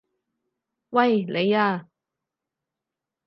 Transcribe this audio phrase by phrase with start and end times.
[0.89, 1.23] 喂！
[1.25, 1.87] 你啊！